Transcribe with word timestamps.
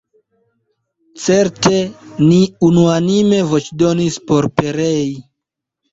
Certe 1.25 1.75
ni 2.31 2.39
unuanime 2.69 3.43
voĉdonis 3.53 4.19
por 4.33 4.49
perei. 4.63 5.09